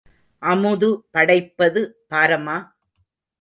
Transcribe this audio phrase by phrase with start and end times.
[0.43, 2.57] அமுது படைப்பது பாரமா?